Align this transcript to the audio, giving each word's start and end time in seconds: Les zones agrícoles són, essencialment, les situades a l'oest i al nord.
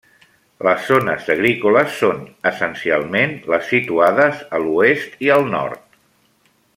Les 0.67 0.87
zones 0.91 1.27
agrícoles 1.33 1.99
són, 1.99 2.23
essencialment, 2.53 3.37
les 3.55 3.69
situades 3.75 4.43
a 4.59 4.65
l'oest 4.65 5.23
i 5.29 5.35
al 5.39 5.47
nord. 5.57 6.01